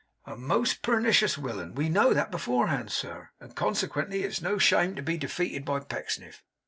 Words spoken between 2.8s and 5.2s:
sir; and, consequently, it's no shame to be